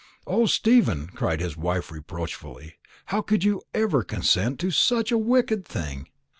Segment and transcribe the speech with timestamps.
[0.25, 2.73] '""O, Stephen!" cried his wife reproachfully,
[3.05, 6.07] "how could you ever consent to such a wicked thing?"